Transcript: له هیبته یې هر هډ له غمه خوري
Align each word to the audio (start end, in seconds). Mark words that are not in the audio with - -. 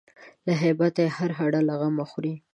له 0.45 0.53
هیبته 0.63 0.99
یې 1.05 1.09
هر 1.17 1.31
هډ 1.39 1.53
له 1.67 1.73
غمه 1.79 2.05
خوري 2.09 2.33